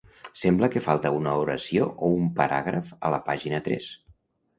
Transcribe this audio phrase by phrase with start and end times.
[0.43, 3.91] Sembla que falta una oració o un paràgraf a la pàgina tres.